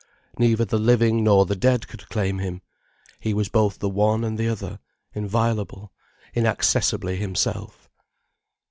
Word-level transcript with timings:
Neither 0.39 0.65
the 0.65 0.79
living 0.79 1.23
nor 1.23 1.45
the 1.45 1.55
dead 1.55 1.87
could 1.87 2.09
claim 2.09 2.39
him, 2.39 2.63
he 3.19 3.35
was 3.35 3.49
both 3.49 3.77
the 3.77 3.87
one 3.87 4.23
and 4.23 4.35
the 4.35 4.49
other, 4.49 4.79
inviolable, 5.13 5.91
inaccessibly 6.33 7.17
himself. 7.17 7.87